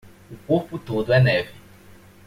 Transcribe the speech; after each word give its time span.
O 0.33 0.37
corpo 0.47 0.79
todo 0.79 1.13
é 1.13 1.21
neve 1.21 1.53